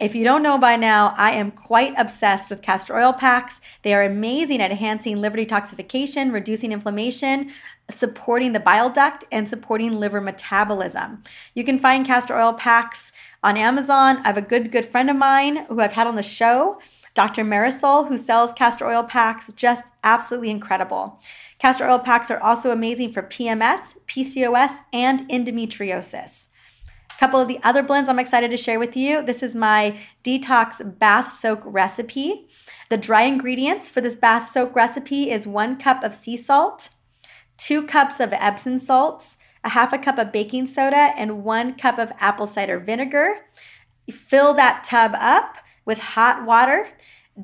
[0.00, 3.60] If you don't know by now, I am quite obsessed with castor oil packs.
[3.82, 7.52] They are amazing at enhancing liver detoxification, reducing inflammation,
[7.90, 11.22] supporting the bile duct, and supporting liver metabolism.
[11.54, 14.22] You can find castor oil packs on Amazon.
[14.24, 16.80] I have a good, good friend of mine who I've had on the show,
[17.12, 17.44] Dr.
[17.44, 19.52] Marisol, who sells castor oil packs.
[19.52, 21.20] Just absolutely incredible.
[21.58, 26.46] Castor oil packs are also amazing for PMS, PCOS, and endometriosis.
[27.20, 29.20] Couple of the other blends I'm excited to share with you.
[29.20, 32.48] This is my detox bath soak recipe.
[32.88, 36.88] The dry ingredients for this bath soak recipe is one cup of sea salt,
[37.58, 41.98] two cups of Epsom salts, a half a cup of baking soda, and one cup
[41.98, 43.34] of apple cider vinegar.
[44.10, 46.88] Fill that tub up with hot water.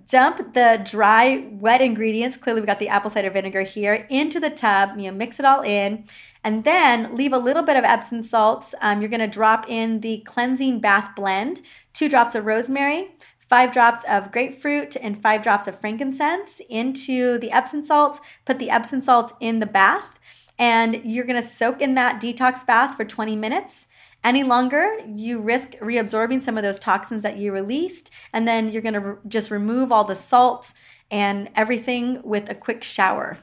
[0.09, 2.37] Dump the dry, wet ingredients.
[2.37, 4.99] Clearly, we got the apple cider vinegar here into the tub.
[4.99, 6.05] You know, mix it all in,
[6.45, 8.74] and then leave a little bit of Epsom salts.
[8.80, 11.61] Um, you're going to drop in the cleansing bath blend,
[11.93, 13.12] two drops of rosemary,
[13.49, 18.20] five drops of grapefruit and five drops of frankincense into the Epsom salts.
[18.45, 20.18] Put the Epsom salts in the bath
[20.59, 23.89] and you're gonna soak in that detox bath for 20 minutes.
[24.27, 28.83] Any longer, you risk reabsorbing some of those toxins that you released, and then you're
[28.83, 30.72] gonna re- just remove all the salt
[31.12, 33.39] and everything with a quick shower.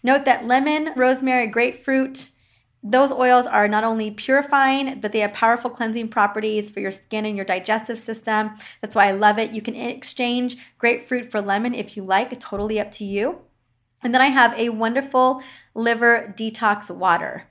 [0.00, 2.30] Note that lemon, rosemary, grapefruit,
[2.84, 7.26] those oils are not only purifying, but they have powerful cleansing properties for your skin
[7.26, 8.52] and your digestive system.
[8.80, 9.50] That's why I love it.
[9.50, 13.40] You can exchange grapefruit for lemon if you like, totally up to you.
[14.04, 15.42] And then I have a wonderful
[15.74, 17.48] liver detox water.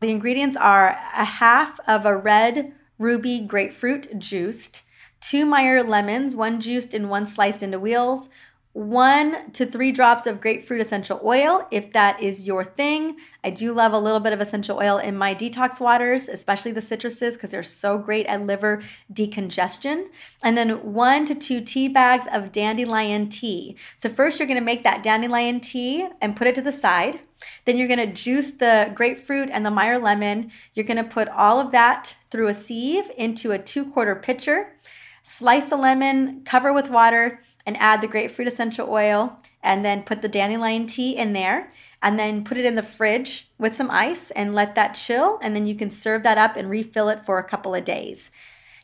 [0.00, 4.82] The ingredients are a half of a red ruby grapefruit juiced,
[5.20, 8.30] two Meyer lemons, one juiced and one sliced into wheels,
[8.72, 13.16] one to three drops of grapefruit essential oil if that is your thing.
[13.42, 16.80] I do love a little bit of essential oil in my detox waters, especially the
[16.80, 18.80] citruses, because they're so great at liver
[19.12, 20.06] decongestion.
[20.44, 23.76] And then one to two tea bags of dandelion tea.
[23.96, 27.20] So, first, you're gonna make that dandelion tea and put it to the side.
[27.64, 30.52] Then, you're gonna juice the grapefruit and the Meyer lemon.
[30.74, 34.76] You're gonna put all of that through a sieve into a two quarter pitcher.
[35.24, 37.40] Slice the lemon, cover with water
[37.70, 41.70] and add the grapefruit essential oil and then put the dandelion tea in there
[42.02, 45.54] and then put it in the fridge with some ice and let that chill and
[45.54, 48.32] then you can serve that up and refill it for a couple of days.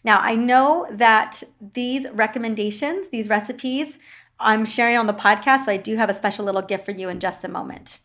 [0.05, 1.43] Now, I know that
[1.74, 3.99] these recommendations, these recipes,
[4.39, 7.09] I'm sharing on the podcast, so I do have a special little gift for you
[7.09, 7.99] in just a moment.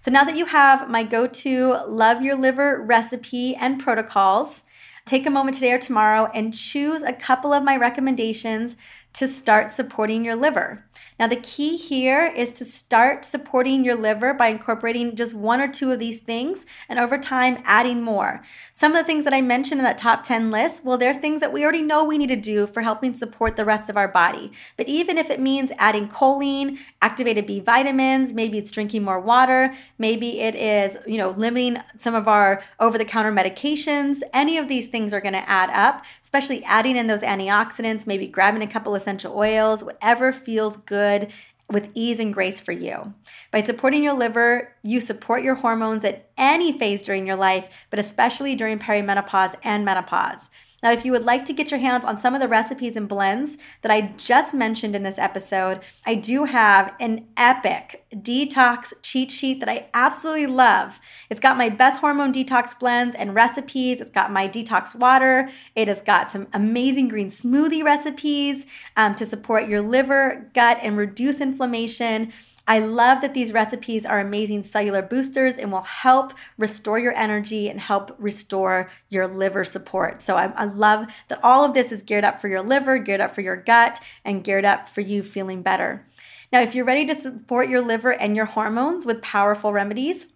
[0.00, 4.62] So now that you have my go to Love Your Liver recipe and protocols,
[5.06, 8.76] take a moment today or tomorrow and choose a couple of my recommendations
[9.14, 10.84] to start supporting your liver.
[11.18, 15.68] Now, the key here is to start supporting your liver by incorporating just one or
[15.68, 18.40] two of these things and over time adding more.
[18.72, 21.40] Some of the things that I mentioned in that top 10 list, well, they're things
[21.40, 24.08] that we already know we need to do for helping support the rest of our
[24.08, 24.50] body.
[24.78, 29.74] But even if it means adding choline, activated B vitamins, maybe it's drinking more water,
[29.98, 34.68] maybe it is, you know, limiting some of our over the counter medications, any of
[34.68, 38.66] these things are going to add up, especially adding in those antioxidants, maybe grabbing a
[38.66, 41.32] couple essential oils, whatever feels good
[41.70, 43.14] with ease and grace for you.
[43.50, 47.98] By supporting your liver, you support your hormones at any phase during your life, but
[47.98, 50.50] especially during perimenopause and menopause.
[50.82, 53.08] Now, if you would like to get your hands on some of the recipes and
[53.08, 59.30] blends that I just mentioned in this episode, I do have an epic detox cheat
[59.30, 61.00] sheet that I absolutely love.
[61.28, 64.00] It's got my best hormone detox blends and recipes.
[64.00, 65.50] It's got my detox water.
[65.74, 68.66] It has got some amazing green smoothie recipes
[68.96, 72.32] um, to support your liver, gut, and reduce inflammation.
[72.66, 77.68] I love that these recipes are amazing cellular boosters and will help restore your energy
[77.68, 80.22] and help restore your liver support.
[80.22, 83.20] So I, I, love that all of this is geared up for your liver, geared
[83.20, 86.04] up for your gut, and geared up for you feeling better.
[86.52, 90.26] Now, if you're ready to support your liver and your hormones with powerful remedies,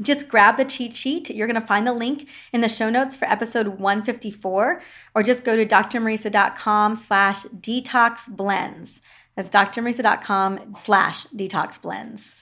[0.00, 1.28] just grab the cheat sheet.
[1.28, 4.82] You're going to find the link in the show notes for episode 154,
[5.14, 9.02] or just go to drmariza.com slash detox blends.
[9.34, 12.36] That's drmariza.com slash detox blends.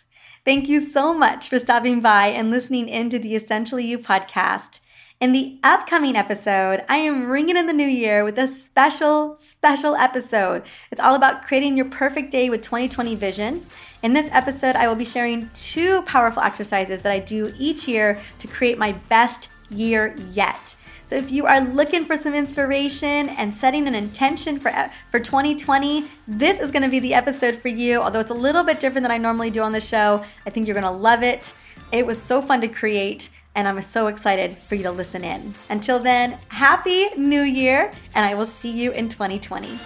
[0.44, 4.80] Thank you so much for stopping by and listening into the Essentially You podcast.
[5.20, 9.94] In the upcoming episode, I am ringing in the new year with a special, special
[9.94, 10.62] episode.
[10.90, 13.66] It's all about creating your perfect day with 2020 vision.
[14.02, 18.18] In this episode, I will be sharing two powerful exercises that I do each year
[18.38, 20.74] to create my best year yet.
[21.10, 25.18] So if you are looking for some inspiration and setting an intention for uh, for
[25.18, 28.00] 2020, this is going to be the episode for you.
[28.00, 30.68] Although it's a little bit different than I normally do on the show, I think
[30.68, 31.52] you're going to love it.
[31.90, 35.52] It was so fun to create and I'm so excited for you to listen in.
[35.68, 39.80] Until then, happy new year and I will see you in 2020.